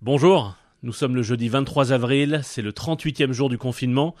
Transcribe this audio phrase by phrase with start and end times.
[0.00, 0.54] Bonjour,
[0.84, 4.14] nous sommes le jeudi 23 avril, c'est le 38e jour du confinement.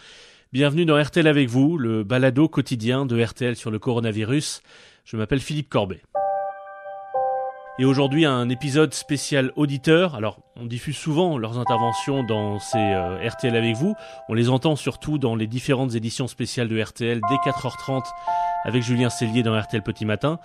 [0.52, 4.64] Bienvenue dans RTL avec vous, le balado quotidien de RTL sur le coronavirus.
[5.04, 6.02] Je m'appelle Philippe Corbet.
[7.78, 10.16] Et aujourd'hui, un épisode spécial auditeur.
[10.16, 13.94] Alors, on diffuse souvent leurs interventions dans ces euh, RTL avec vous.
[14.28, 18.02] On les entend surtout dans les différentes éditions spéciales de RTL dès 4h30
[18.64, 20.40] avec Julien Cellier dans RTL Petit Matin.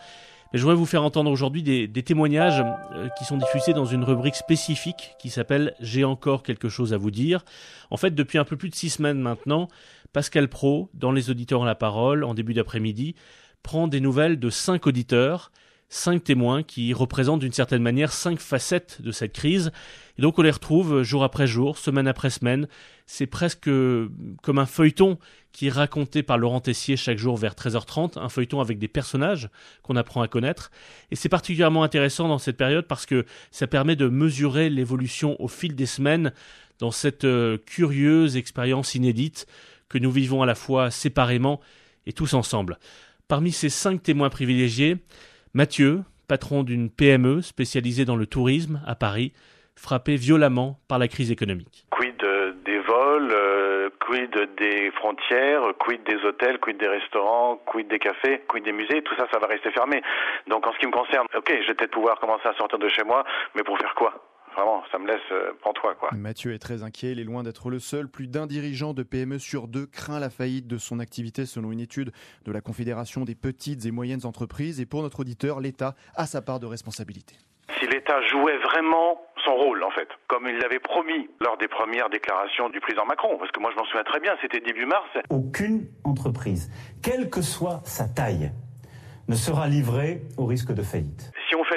[0.53, 2.63] Je voudrais vous faire entendre aujourd'hui des, témoignages
[2.93, 6.97] euh, qui sont diffusés dans une rubrique spécifique qui s'appelle J'ai encore quelque chose à
[6.97, 7.43] vous dire.
[7.89, 9.67] En fait, depuis un peu plus de six semaines maintenant,
[10.11, 13.15] Pascal Pro, dans Les auditeurs à la parole, en début d'après-midi,
[13.63, 15.51] prend des nouvelles de cinq auditeurs
[15.93, 19.71] cinq témoins qui représentent d'une certaine manière cinq facettes de cette crise.
[20.17, 22.67] Et donc on les retrouve jour après jour, semaine après semaine.
[23.05, 23.69] C'est presque
[24.41, 25.19] comme un feuilleton
[25.51, 29.49] qui est raconté par Laurent Tessier chaque jour vers 13h30, un feuilleton avec des personnages
[29.83, 30.71] qu'on apprend à connaître.
[31.11, 35.47] Et c'est particulièrement intéressant dans cette période parce que ça permet de mesurer l'évolution au
[35.47, 36.33] fil des semaines
[36.79, 39.45] dans cette euh, curieuse expérience inédite
[39.89, 41.61] que nous vivons à la fois séparément
[42.07, 42.79] et tous ensemble.
[43.27, 44.97] Parmi ces cinq témoins privilégiés,
[45.55, 49.33] Mathieu, patron d'une PME spécialisée dans le tourisme à Paris,
[49.75, 51.85] frappé violemment par la crise économique.
[51.91, 52.17] Quid
[52.65, 58.41] des vols, euh, quid des frontières, quid des hôtels, quid des restaurants, quid des cafés,
[58.47, 60.01] quid des musées, tout ça, ça va rester fermé.
[60.47, 62.89] Donc en ce qui me concerne, ok, je vais peut-être pouvoir commencer à sortir de
[62.89, 64.32] chez moi, mais pour faire quoi?
[64.55, 66.09] Vraiment, ça me laisse euh, toi quoi.
[66.13, 68.07] Mathieu est très inquiet, il est loin d'être le seul.
[68.07, 71.79] Plus d'un dirigeant de PME sur deux craint la faillite de son activité selon une
[71.79, 72.11] étude
[72.45, 74.79] de la Confédération des petites et moyennes entreprises.
[74.79, 77.35] Et pour notre auditeur, l'État a sa part de responsabilité.
[77.79, 82.09] Si l'État jouait vraiment son rôle, en fait, comme il l'avait promis lors des premières
[82.09, 85.09] déclarations du président Macron, parce que moi je m'en souviens très bien, c'était début mars.
[85.29, 86.69] Aucune entreprise,
[87.01, 88.51] quelle que soit sa taille,
[89.27, 91.31] ne sera livrée au risque de faillite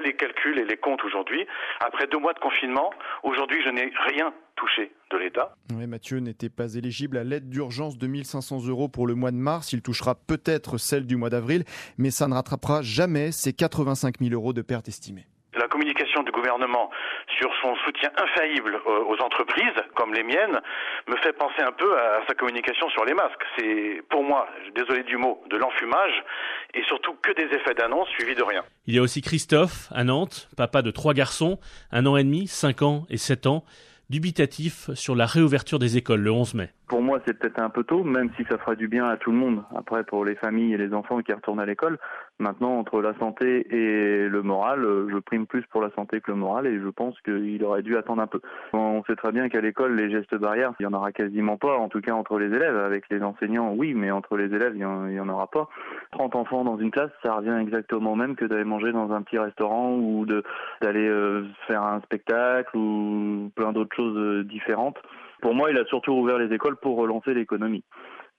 [0.07, 1.47] les calculs et les comptes aujourd'hui,
[1.81, 2.91] après deux mois de confinement,
[3.23, 5.55] aujourd'hui je n'ai rien touché de l'État.
[5.75, 9.37] Oui, Mathieu n'était pas éligible à l'aide d'urgence de 1500 euros pour le mois de
[9.37, 9.73] mars.
[9.73, 11.65] Il touchera peut-être celle du mois d'avril,
[11.99, 15.27] mais ça ne rattrapera jamais ces 85 000 euros de pertes estimées
[16.47, 16.91] gouvernement
[17.39, 20.61] sur son soutien infaillible aux entreprises, comme les miennes,
[21.09, 23.43] me fait penser un peu à sa communication sur les masques.
[23.59, 26.23] C'est, pour moi, désolé du mot, de l'enfumage
[26.75, 28.63] et surtout que des effets d'annonce suivis de rien.
[28.87, 31.59] Il y a aussi Christophe, à Nantes, papa de trois garçons,
[31.91, 33.65] un an et demi, cinq ans et sept ans,
[34.09, 36.71] dubitatif sur la réouverture des écoles le 11 mai.
[36.87, 39.33] Pour moi, c'est peut-être un peu tôt, même si ça fera du bien à tout
[39.33, 39.65] le monde.
[39.77, 41.99] Après, pour les familles et les enfants qui retournent à l'école,
[42.39, 46.31] maintenant, entre la santé et le moral, euh, je prime plus pour la santé que
[46.31, 48.41] le moral et je pense qu'il aurait dû attendre un peu.
[48.73, 51.77] On sait très bien qu'à l'école, les gestes barrières, il n'y en aura quasiment pas,
[51.77, 52.77] en tout cas entre les élèves.
[52.77, 55.69] Avec les enseignants, oui, mais entre les élèves, il n'y en, aura pas.
[56.13, 59.23] 30 enfants dans une classe, ça revient exactement au même que d'aller manger dans un
[59.23, 64.99] petit restaurant ou d'aller euh, faire un spectacle ou plein d'autres choses euh, différentes.
[65.43, 67.85] Pour moi, il a surtout ouvert les écoles pour relancer l'économie.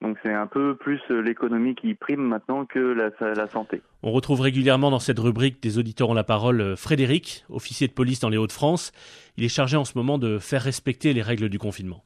[0.01, 3.81] Donc c'est un peu plus euh, l'économie qui prime maintenant que la, la, santé.
[4.03, 7.93] On retrouve régulièrement dans cette rubrique des auditeurs ont la parole euh, Frédéric, officier de
[7.93, 8.91] police dans les Hauts-de-France.
[9.37, 12.03] Il est chargé en ce moment de faire respecter les règles du confinement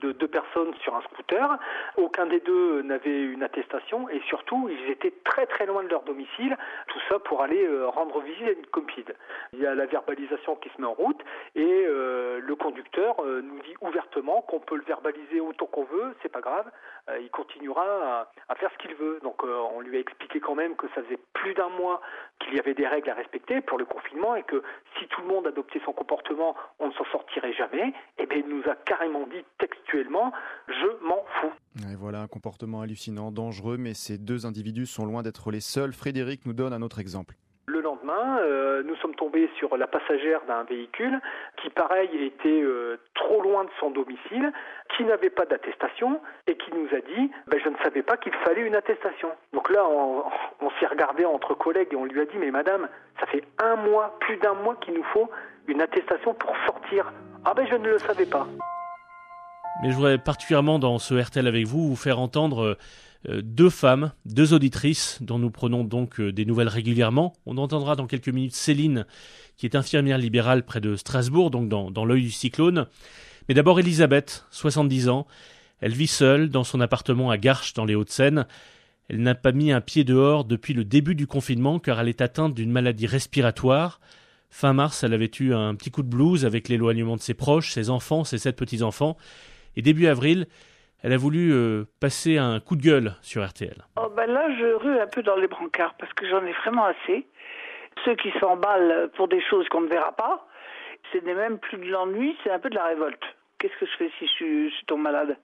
[0.00, 1.58] de deux personnes sur un scooter.
[1.96, 6.02] Aucun des deux n'avait une attestation et surtout, ils étaient très très loin de leur
[6.02, 6.56] domicile.
[6.88, 9.04] Tout ça pour aller euh, rendre visite à une copine.
[9.52, 11.20] Il y a la verbalisation qui se met en route
[11.54, 11.99] et euh,
[12.70, 16.70] conducteur euh, nous dit ouvertement qu'on peut le verbaliser autant qu'on veut, c'est pas grave.
[17.20, 19.18] il continuera à, faire ce qu'il veut.
[19.22, 22.00] Donc on lui a expliqué quand même que ça faisait plus d'un mois
[22.38, 24.62] qu'il y avait des règles à respecter pour le confinement et que
[24.98, 27.88] si tout le monde adoptait son comportement, on ne s'en sortirait jamais.
[28.18, 30.32] Et eh bien il nous a carrément dit textuellement
[30.68, 31.52] je m'en fous.
[31.90, 35.92] Et voilà un comportement hallucinant, dangereux, mais ces deux individus sont loin d'être les seuls.
[35.92, 37.34] Frédéric nous donne un autre exemple.
[38.40, 41.20] Euh, nous sommes tombés sur la passagère d'un véhicule
[41.56, 44.52] qui, pareil, était euh, trop loin de son domicile,
[44.96, 48.34] qui n'avait pas d'attestation et qui nous a dit ben, Je ne savais pas qu'il
[48.44, 49.30] fallait une attestation.
[49.52, 50.24] Donc là, on,
[50.60, 52.88] on s'est regardé entre collègues et on lui a dit Mais madame,
[53.18, 55.30] ça fait un mois, plus d'un mois qu'il nous faut
[55.66, 57.12] une attestation pour sortir.
[57.44, 58.46] Ah ben je ne le savais pas.
[59.82, 62.76] Mais je voudrais particulièrement dans ce RTL avec vous vous faire entendre
[63.28, 67.32] euh, deux femmes, deux auditrices dont nous prenons donc euh, des nouvelles régulièrement.
[67.46, 69.06] On entendra dans quelques minutes Céline,
[69.56, 72.86] qui est infirmière libérale près de Strasbourg, donc dans, dans l'œil du cyclone.
[73.48, 75.26] Mais d'abord Elisabeth, 70 ans.
[75.80, 78.46] Elle vit seule dans son appartement à Garches dans les Hauts-de-Seine.
[79.08, 82.20] Elle n'a pas mis un pied dehors depuis le début du confinement car elle est
[82.20, 84.00] atteinte d'une maladie respiratoire.
[84.50, 87.72] Fin mars, elle avait eu un petit coup de blues avec l'éloignement de ses proches,
[87.72, 89.16] ses enfants, ses sept petits-enfants.
[89.76, 90.46] Et début avril,
[91.02, 93.76] elle a voulu euh, passer un coup de gueule sur RTL.
[93.96, 96.84] Oh ben là, je rue un peu dans les brancards parce que j'en ai vraiment
[96.84, 97.26] assez.
[98.04, 100.46] Ceux qui s'emballent pour des choses qu'on ne verra pas,
[101.12, 103.22] Ce n'est même plus de l'ennui, c'est un peu de la révolte.
[103.58, 105.36] Qu'est-ce que je fais si je tombe malade?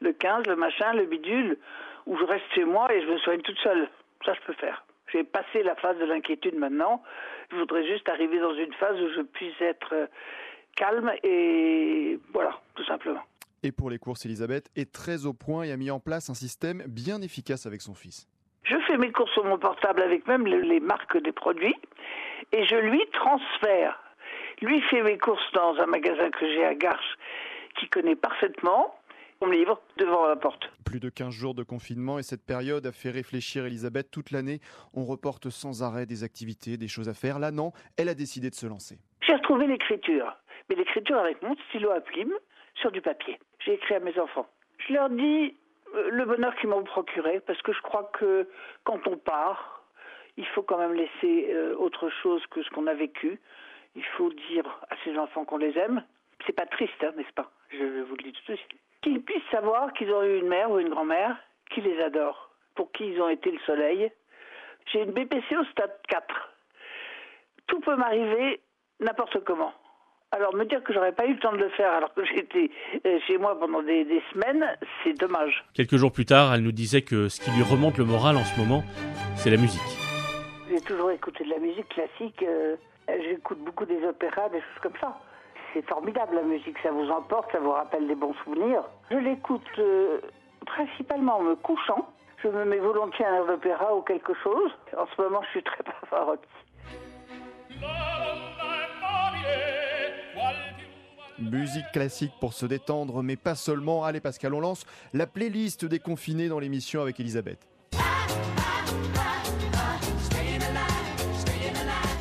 [0.00, 1.58] Le 15, le machin, le bidule,
[2.06, 3.88] ou je reste chez moi et je me soigne toute seule.
[4.24, 4.84] Ça, je peux faire.
[5.12, 7.02] J'ai passé la phase de l'inquiétude maintenant.
[7.50, 10.06] Je voudrais juste arriver dans une phase où je puisse être euh,
[10.76, 13.22] calme et voilà, tout simplement.
[13.62, 16.34] Et pour les courses, Elisabeth est très au point et a mis en place un
[16.34, 18.28] système bien efficace avec son fils.
[18.62, 21.74] Je fais mes courses sur mon portable avec même les marques des produits
[22.52, 24.00] et je lui transfère.
[24.62, 27.16] Lui fait mes courses dans un magasin que j'ai à Garches
[27.78, 28.94] qui connaît parfaitement.
[29.40, 30.70] On me livre devant la porte.
[30.84, 34.60] Plus de 15 jours de confinement et cette période a fait réfléchir Elisabeth toute l'année.
[34.94, 37.38] On reporte sans arrêt des activités, des choses à faire.
[37.38, 38.98] Là, non, elle a décidé de se lancer.
[39.20, 40.36] J'ai retrouvé l'écriture,
[40.68, 42.32] mais l'écriture avec mon stylo à plume
[42.74, 43.38] sur du papier.
[43.60, 44.46] J'ai écrit à mes enfants.
[44.86, 45.56] Je leur dis
[45.94, 48.48] euh, le bonheur qu'ils m'ont procuré, parce que je crois que
[48.84, 49.82] quand on part,
[50.36, 53.40] il faut quand même laisser euh, autre chose que ce qu'on a vécu.
[53.96, 56.04] Il faut dire à ses enfants qu'on les aime.
[56.46, 57.50] C'est pas triste, hein, n'est-ce pas?
[57.70, 58.80] Je vous le dis tout de suite.
[59.02, 61.36] Qu'ils puissent savoir qu'ils ont eu une mère ou une grand-mère
[61.70, 64.10] qui les adore, pour qui ils ont été le soleil.
[64.86, 66.54] J'ai une BPC au stade 4.
[67.66, 68.60] Tout peut m'arriver
[69.00, 69.72] n'importe comment.
[70.30, 72.70] Alors me dire que j'aurais pas eu le temps de le faire alors que j'étais
[73.06, 74.64] euh, chez moi pendant des, semaines,
[75.02, 75.64] c'est dommage.
[75.72, 78.44] Quelques jours plus tard, elle nous disait que ce qui lui remonte le moral en
[78.44, 78.84] ce moment,
[79.36, 79.80] c'est la musique.
[80.70, 82.42] J'ai toujours écouté de la musique classique.
[82.42, 82.76] Euh,
[83.08, 85.18] j'écoute beaucoup des opéras, des choses comme ça.
[85.72, 88.82] C'est formidable la musique, ça vous emporte, ça vous rappelle des bons souvenirs.
[89.10, 90.20] Je l'écoute euh,
[90.66, 92.06] principalement en me couchant.
[92.42, 94.70] Je me mets volontiers un air d'opéra ou quelque chose.
[94.94, 96.46] En ce moment, je suis très Pavarotti.
[101.40, 104.04] Musique classique pour se détendre, mais pas seulement.
[104.04, 107.58] Allez Pascal, on lance la playlist des confinés dans l'émission avec Elisabeth.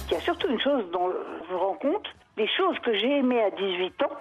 [0.09, 1.11] Il y a surtout une chose dont
[1.47, 2.05] je me rends compte,
[2.37, 4.17] les choses que j'ai aimées à 18 ans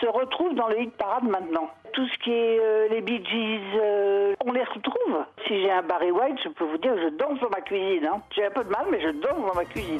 [0.00, 1.68] se retrouvent dans le hit parade maintenant.
[1.92, 5.24] Tout ce qui est euh, les Bee Gees, euh, on les retrouve.
[5.46, 8.06] Si j'ai un Barry White, je peux vous dire que je danse dans ma cuisine.
[8.06, 8.22] Hein.
[8.30, 9.98] J'ai un peu de mal, mais je danse dans ma cuisine.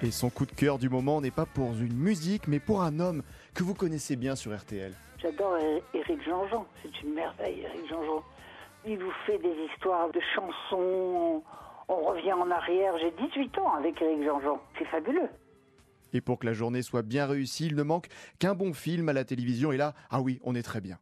[0.00, 3.00] Et son coup de cœur du moment n'est pas pour une musique, mais pour un
[3.00, 3.22] homme
[3.52, 4.92] que vous connaissez bien sur RTL.
[5.20, 5.56] J'adore
[5.92, 8.22] Éric Jean-Jean, c'est une merveille, Éric Jean-Jean.
[8.86, 11.42] Il vous fait des histoires de chansons,
[11.88, 12.96] on revient en arrière.
[12.98, 15.28] J'ai 18 ans avec Éric Jean-Jean, c'est fabuleux.
[16.12, 18.06] Et pour que la journée soit bien réussie, il ne manque
[18.38, 19.72] qu'un bon film à la télévision.
[19.72, 20.98] Et là, ah oui, on est très bien.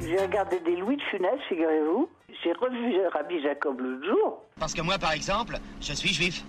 [0.00, 2.08] J'ai regardé des Louis de Funès, figurez-vous.
[2.46, 4.44] J'ai revu Rabbi Jacob le jour.
[4.60, 6.44] Parce que moi, par exemple, je suis juif.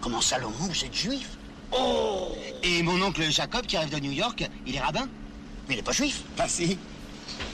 [0.00, 1.38] Comment ça, Laurent, vous êtes juif?
[1.72, 2.28] Oh
[2.62, 5.08] Et mon oncle Jacob, qui arrive de New York, il est rabbin.
[5.66, 6.22] Mais il n'est pas juif.
[6.38, 6.78] Ah si.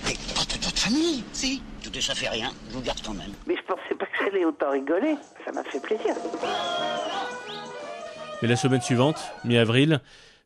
[0.05, 1.63] Mais pas de votre famille Si.
[1.83, 3.33] Tout ça fait rien, je vous garde quand même.
[3.47, 5.15] Mais je pensais pas que j'allais autant rigoler.
[5.47, 6.15] Ça m'a fait plaisir.
[8.43, 10.03] Mais la semaine suivante, mi-avril,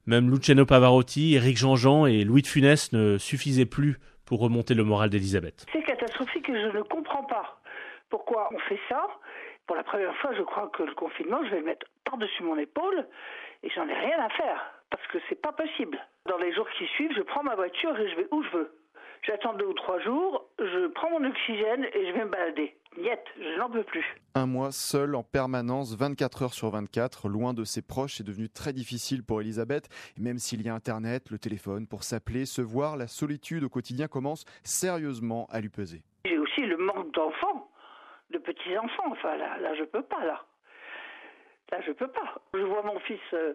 [0.07, 3.99] même Luciano Pavarotti, Éric Jean-Jean et Louis de Funès ne suffisaient plus
[4.31, 5.67] pour remonter le moral d'Elisabeth.
[5.73, 7.59] C'est catastrophique et je ne comprends pas
[8.11, 9.05] pourquoi on fait ça.
[9.67, 12.57] Pour la première fois, je crois que le confinement, je vais le mettre par-dessus mon
[12.57, 13.09] épaule
[13.65, 15.99] et j'en ai rien à faire parce que c'est pas possible.
[16.27, 18.80] Dans les jours qui suivent, je prends ma voiture et je vais où je veux.
[19.23, 22.75] J'attends deux ou trois jours, je prends mon oxygène et je vais me balader.
[22.97, 24.05] Niet, je n'en peux plus.
[24.35, 28.49] Un mois seul en permanence, 24 heures sur 24, loin de ses proches, est devenu
[28.49, 29.89] très difficile pour Elisabeth.
[30.19, 33.69] Et même s'il y a Internet, le téléphone pour s'appeler, se voir, la solitude au
[33.69, 36.03] quotidien commence sérieusement à lui peser.
[36.25, 37.71] J'ai aussi le manque d'enfants,
[38.31, 39.13] de petits-enfants.
[39.13, 40.45] Enfin, là, là, je peux pas, là.
[41.71, 42.41] Là, je peux pas.
[42.55, 43.53] Je vois mon fils euh,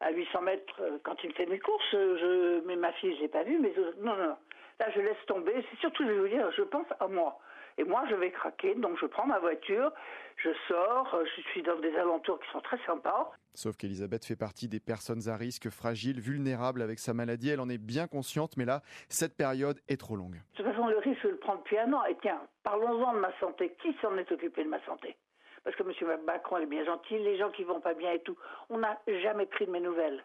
[0.00, 1.92] à 800 mètres euh, quand il me fait mes courses.
[1.92, 3.58] Je, mais ma fille, je l'ai pas vue.
[3.58, 3.72] Mais
[4.02, 4.36] non, non, non.
[4.80, 5.52] Là, je laisse tomber.
[5.70, 7.38] C'est surtout, je vous dire, je pense à moi.
[7.76, 9.90] Et moi, je vais craquer, donc je prends ma voiture,
[10.36, 13.32] je sors, euh, je suis dans des alentours qui sont très sympas.
[13.54, 17.50] Sauf qu'Elisabeth fait partie des personnes à risque, fragiles, vulnérables avec sa maladie.
[17.50, 20.36] Elle en est bien consciente, mais là, cette période est trop longue.
[20.36, 22.04] De toute façon, le risque, je le prends depuis un an.
[22.04, 23.74] Et tiens, parlons-en de ma santé.
[23.82, 25.16] Qui s'en est occupé de ma santé?
[25.64, 26.20] Parce que M.
[26.26, 28.36] Macron est bien gentil, les gens qui vont pas bien et tout.
[28.70, 30.24] On n'a jamais pris de mes nouvelles.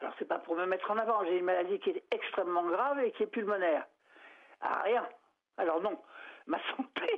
[0.00, 1.24] Alors, c'est pas pour me mettre en avant.
[1.24, 3.86] J'ai une maladie qui est extrêmement grave et qui est pulmonaire.
[4.60, 5.06] Ah, rien.
[5.58, 5.98] Alors non,
[6.46, 7.10] ma santé.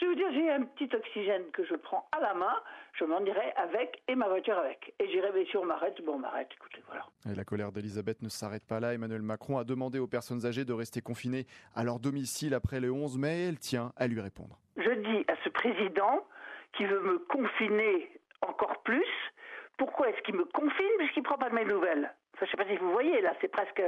[0.00, 2.54] Je veux dire, j'ai un petit oxygène que je prends à la main,
[2.94, 4.94] je m'en irai avec et ma voiture avec.
[4.98, 7.06] Et j'irai, bien sûr, on m'arrête, bon, on m'arrête, écoutez, voilà.
[7.30, 8.94] Et la colère d'Elisabeth ne s'arrête pas là.
[8.94, 12.90] Emmanuel Macron a demandé aux personnes âgées de rester confinées à leur domicile après le
[12.90, 14.58] 11 mai elle tient à lui répondre.
[14.76, 16.26] Je dis à ce président
[16.72, 18.10] qui veut me confiner
[18.40, 19.06] encore plus,
[19.76, 22.12] pourquoi est-ce qu'il me confine puisqu'il ne prend pas de mes nouvelles?
[22.46, 23.82] Je ne sais pas si vous voyez, là, c'est presque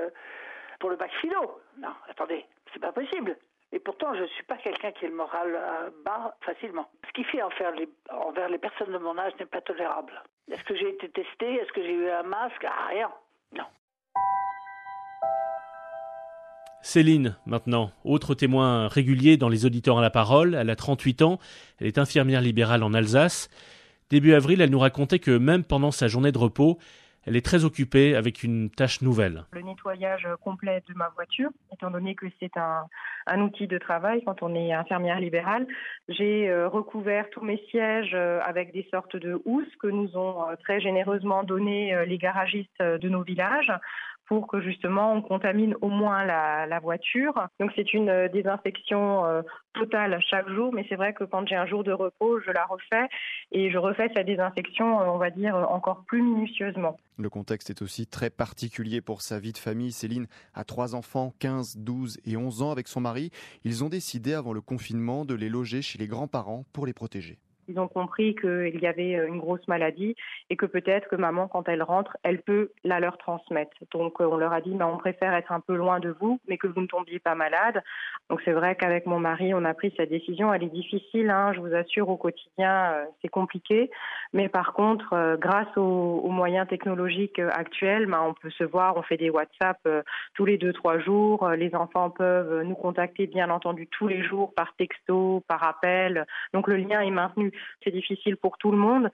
[0.81, 1.61] pour le bac philo.
[1.79, 3.37] Non, attendez, c'est pas possible.
[3.73, 6.89] Et pourtant, je ne suis pas quelqu'un qui est le moral euh, bas facilement.
[7.09, 10.23] Ce qui fait envers les, envers les personnes de mon âge n'est pas tolérable.
[10.51, 11.55] Est-ce que j'ai été testé?
[11.55, 12.65] Est-ce que j'ai eu un masque?
[12.65, 13.11] Ah, Rien.
[13.57, 13.65] Non.
[16.83, 21.39] Céline, maintenant, autre témoin régulier dans les auditeurs à la parole, elle a 38 ans,
[21.81, 23.49] elle est infirmière libérale en Alsace.
[24.11, 26.79] Début avril, elle nous racontait que même pendant sa journée de repos,
[27.27, 29.45] elle est très occupée avec une tâche nouvelle.
[29.53, 34.43] Le nettoyage complet de ma voiture, étant donné que c'est un, outil de travail quand
[34.43, 35.67] on est infirmière libérale.
[36.09, 40.49] J'ai euh, recouvert tous mes sièges euh, avec des sortes de housses que nous ont
[40.49, 43.73] euh, très généreusement donné les garagistes de nos villages
[44.27, 47.33] pour que justement on contamine au moins la, voiture.
[47.61, 49.43] Donc c'est une euh, désinfection euh,
[49.75, 52.67] totale chaque jour, mais c'est vrai que quand j'ai un jour de repos, je la
[52.67, 53.09] refais
[53.53, 56.97] et je refais cette désinfection, euh, on va dire, encore plus minutieusement.
[57.17, 59.93] Le contexte est aussi très particulier pour sa vie de famille.
[59.93, 63.31] Céline a trois enfants, 15, 12 et 11 ans avec son mari.
[63.65, 67.39] Ils ont décidé avant le confinement de les loger chez les grands-parents pour les protéger.
[67.69, 70.15] Ils ont compris qu'il y avait euh, une grosse maladie
[70.51, 73.73] et que peut-être que maman, quand elle rentre, elle peut la leur transmettre.
[73.93, 76.41] Donc euh, on leur a dit, bah, on préfère être un peu loin de vous,
[76.49, 77.83] mais que vous ne tombiez pas malade.
[78.29, 80.53] Donc c'est vrai qu'avec mon mari, on a pris cette décision.
[80.53, 83.91] Elle est difficile, hein, je vous assure, au quotidien, euh, c'est compliqué.
[84.33, 89.17] Mais par contre, grâce aux, moyens technologiques actuels, bah, on peut se voir, on fait
[89.17, 89.79] des WhatsApp
[90.35, 91.49] tous les deux, trois jours.
[91.51, 96.27] Les enfants peuvent nous contacter, bien entendu, tous les jours par texto, par appel.
[96.53, 99.11] Donc le lien est maintenu c'est difficile pour tout le monde.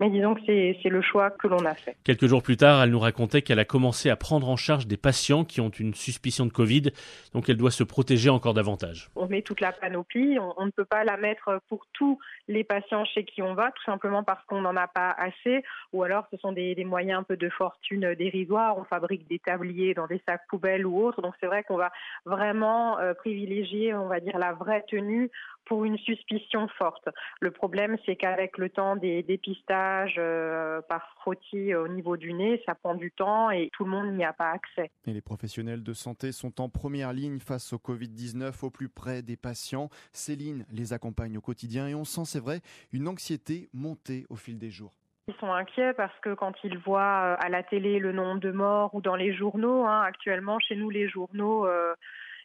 [0.00, 1.96] Mais disons que c'est le choix que l'on a fait.
[2.02, 4.96] Quelques jours plus tard, elle nous racontait qu'elle a commencé à prendre en charge des
[4.96, 6.90] patients qui ont une suspicion de Covid,
[7.34, 9.10] donc elle doit se protéger encore davantage.
[9.14, 12.18] On met toute la panoplie, on, on ne peut pas la mettre pour tous
[12.48, 16.02] les patients chez qui on va, tout simplement parce qu'on n'en a pas assez, ou
[16.02, 19.94] alors ce sont des, des, moyens un peu de fortune dérisoires, on fabrique des tabliers
[19.94, 21.92] dans des sacs poubelles ou autres, donc c'est vrai qu'on va
[22.24, 25.30] vraiment euh, privilégier, on va dire, la vraie tenue
[25.64, 27.08] pour une suspicion forte.
[27.40, 32.62] Le problème, c'est qu'avec le temps des dépistages euh, par frottis au niveau du nez,
[32.66, 34.90] ça prend du temps et tout le monde n'y a pas accès.
[35.06, 39.22] Et les professionnels de santé sont en première ligne face au Covid-19 au plus près
[39.22, 39.88] des patients.
[40.12, 42.60] Céline les accompagne au quotidien et on sent, c'est vrai,
[42.92, 44.92] une anxiété monter au fil des jours.
[45.28, 48.50] Ils sont inquiets parce que quand ils voient euh, à la télé le nombre de
[48.50, 51.94] morts ou dans les journaux, hein, actuellement chez nous les journaux, euh,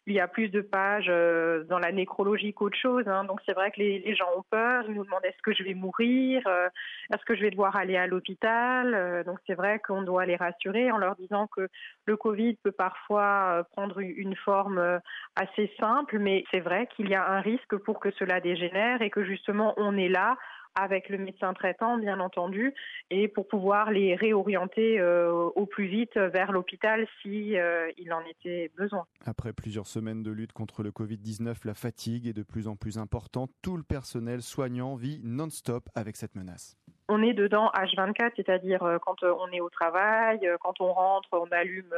[0.07, 3.03] il y a plus de pages euh, dans la nécrologie qu'autre chose.
[3.07, 3.25] Hein.
[3.25, 5.73] Donc c'est vrai que les, gens ont peur, ils nous demandent est-ce que je vais
[5.73, 6.69] mourir, euh,
[7.13, 8.93] est-ce que je vais devoir aller à l'hôpital?
[8.93, 11.67] Euh, donc c'est vrai qu'on doit les rassurer en leur disant que
[12.05, 15.01] le Covid peut parfois prendre une forme
[15.35, 19.09] assez simple, mais c'est vrai qu'il y a un risque pour que cela dégénère et
[19.09, 20.37] que justement on est là
[20.77, 22.73] avec le médecin traitant, bien entendu,
[23.09, 28.21] et pour pouvoir les réorienter euh, au plus vite vers l'hôpital si euh, il en
[28.21, 29.05] était besoin.
[29.25, 32.97] Après plusieurs semaines de lutte contre le Covid-19, la fatigue est de plus en plus
[32.97, 33.51] importante.
[33.61, 36.77] Tout le personnel soignant vit non-stop avec cette menace
[37.09, 41.47] on est dedans H24, c'est-à-dire euh, quand on est au travail, quand on rentre, on
[41.51, 41.93] allume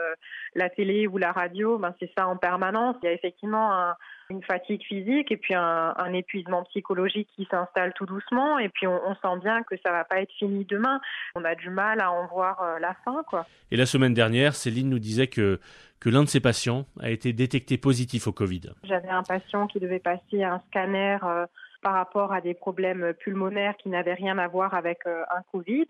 [0.56, 2.96] la télé ou la radio, ben c'est ça en permanence.
[3.02, 3.96] Il y a effectivement un,
[4.30, 8.86] une fatigue physique et puis un, un épuisement psychologique qui s'installe tout doucement et puis
[8.86, 11.02] on, on, sent bien que ça va pas être fini demain.
[11.36, 13.46] On a du mal à en voir euh, la fin, quoi.
[13.72, 15.60] Et la semaine dernière, Céline nous disait que
[16.00, 18.72] que l'un de ses patients a été détecté positif au Covid.
[18.84, 21.46] J'avais un patient qui devait passer un scanner euh,
[21.82, 25.88] par rapport à des problèmes pulmonaires qui n'avaient rien à voir avec euh, un Covid.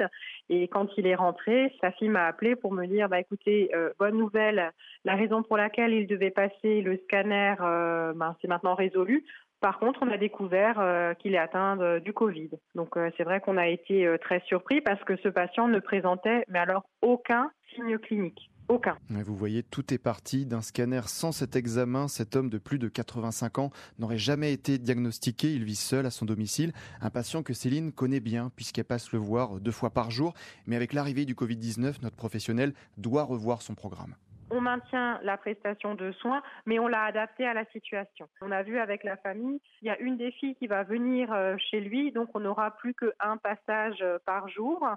[0.49, 3.91] Et quand il est rentré, sa fille m'a appelé pour me dire, bah écoutez, euh,
[3.99, 4.71] bonne nouvelle,
[5.05, 9.25] la raison pour laquelle il devait passer le scanner, euh, ben, c'est maintenant résolu.
[9.61, 12.51] Par contre, on a découvert qu'il est atteint de, du Covid.
[12.75, 16.59] Donc c'est vrai qu'on a été très surpris parce que ce patient ne présentait, mais
[16.59, 18.49] alors aucun signe clinique.
[18.69, 18.99] Aucun.
[19.09, 22.07] Vous voyez, tout est parti d'un scanner sans cet examen.
[22.07, 25.51] Cet homme de plus de 85 ans n'aurait jamais été diagnostiqué.
[25.51, 26.71] Il vit seul à son domicile.
[27.01, 30.35] Un patient que Céline connaît bien puisqu'elle passe le voir deux fois par jour.
[30.67, 34.13] Mais avec l'arrivée du Covid-19, notre professionnel doit revoir son programme
[34.51, 38.27] on maintient la prestation de soins, mais on l'a adapté à la situation.
[38.41, 41.29] On a vu avec la famille, il y a une des filles qui va venir
[41.69, 44.87] chez lui, donc on n'aura plus qu'un passage par jour.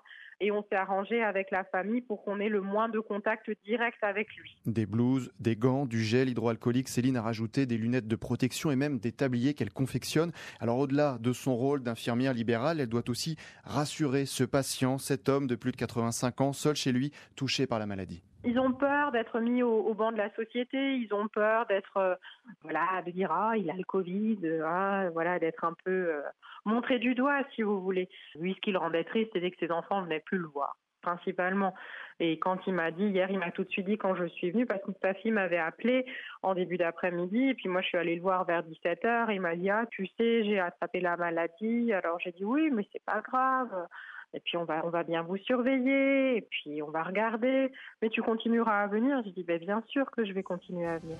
[0.40, 3.98] Et on s'est arrangé avec la famille pour qu'on ait le moins de contact direct
[4.02, 4.56] avec lui.
[4.66, 6.88] Des blouses, des gants, du gel hydroalcoolique.
[6.88, 10.32] Céline a rajouté des lunettes de protection et même des tabliers qu'elle confectionne.
[10.58, 15.46] Alors au-delà de son rôle d'infirmière libérale, elle doit aussi rassurer ce patient, cet homme
[15.46, 19.12] de plus de 85 ans, seul chez lui, touché par la maladie ils ont peur
[19.12, 22.14] d'être mis au, banc de la société, ils ont peur d'être, euh,
[22.62, 26.22] voilà, de dire ah il a le Covid, ah voilà, d'être un peu euh,
[26.64, 28.08] montré du doigt si vous voulez.
[28.38, 30.76] Lui, ce qui le rendait triste, c'était que ses enfants venaient plus le voir.
[31.02, 31.74] principalement.
[32.20, 34.50] Et quand il m'a dit hier, il m'a tout de suite dit quand je suis
[34.50, 36.06] venue, parce que sa fille m'avait appelé
[36.42, 39.56] en début d'après-midi, et puis moi je suis allée le voir vers 17h, il m'a
[39.56, 43.20] dit ah tu sais j'ai attrapé la maladie, alors j'ai dit oui mais c'est pas
[43.20, 43.88] grave.
[44.34, 47.70] Et puis on va on va bien vous surveiller et puis on va regarder.
[48.00, 49.20] Mais tu continueras à venir.
[49.24, 51.16] J'ai dit ben bien sûr que je vais continuer à venir.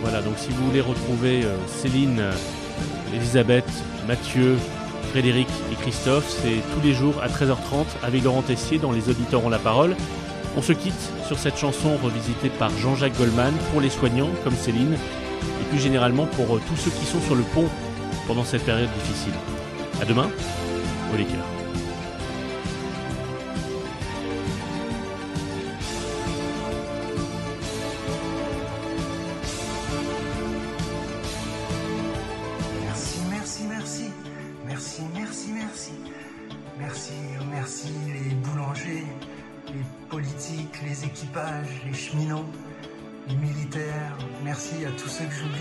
[0.00, 2.32] Voilà, donc si vous voulez retrouver euh, Céline, euh,
[3.12, 3.68] Elisabeth,
[4.06, 4.56] Mathieu,
[5.10, 9.44] Frédéric et Christophe, c'est tous les jours à 13h30 avec Laurent Tessier dans Les Auditeurs
[9.44, 9.96] ont la parole.
[10.56, 14.94] On se quitte sur cette chanson revisitée par Jean-Jacques Goldman pour les soignants comme Céline
[14.94, 17.68] et plus généralement pour euh, tous ceux qui sont sur le pont
[18.26, 19.34] pendant cette période difficile.
[20.00, 20.30] À demain,
[21.12, 21.26] au cœurs.
[32.84, 34.10] Merci, merci, merci.
[34.66, 35.92] Merci, merci, merci.
[36.78, 37.12] Merci,
[37.50, 39.06] merci les boulangers,
[39.68, 42.44] les politiques, les équipages, les cheminots,
[43.28, 44.18] les militaires.
[44.44, 45.55] Merci à tous ceux que j'oublie.